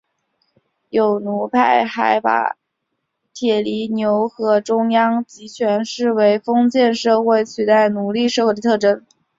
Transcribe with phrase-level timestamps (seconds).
[0.89, 2.57] 有奴派还把
[3.35, 9.05] 铁犁牛耕和中央集权视为封建社会取代奴隶社会的特征。